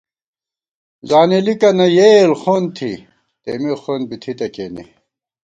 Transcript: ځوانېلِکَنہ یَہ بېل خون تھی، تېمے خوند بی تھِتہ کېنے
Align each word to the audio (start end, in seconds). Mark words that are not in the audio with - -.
ځوانېلِکَنہ 1.09 1.85
یَہ 1.97 2.09
بېل 2.19 2.31
خون 2.41 2.63
تھی، 2.75 2.91
تېمے 3.43 3.73
خوند 3.81 4.03
بی 4.09 4.17
تھِتہ 4.21 4.47
کېنے 4.55 4.85